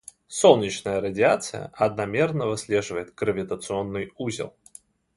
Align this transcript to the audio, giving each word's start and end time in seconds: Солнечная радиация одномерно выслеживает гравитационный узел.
Солнечная 0.29 0.99
радиация 0.99 1.67
одномерно 1.75 2.47
выслеживает 2.47 3.13
гравитационный 3.13 4.11
узел. 4.17 4.55